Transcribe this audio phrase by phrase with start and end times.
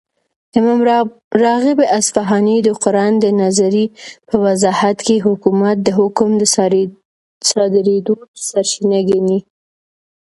[0.59, 0.79] ،امام
[1.43, 3.85] راغب اصفهاني دقران دنظري
[4.27, 6.29] په وضاحت كې حكومت دحكم
[7.45, 8.13] دصادريدو
[8.47, 9.39] سرچينه ګڼي